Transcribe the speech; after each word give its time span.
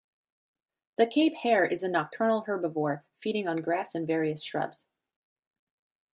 The 0.97 1.05
Cape 1.05 1.35
Hare 1.43 1.63
is 1.63 1.83
a 1.83 1.87
nocturnal 1.87 2.45
herbivore, 2.47 3.03
feeding 3.19 3.47
on 3.47 3.57
grass 3.61 3.93
and 3.93 4.07
various 4.07 4.41
shrubs. 4.43 4.87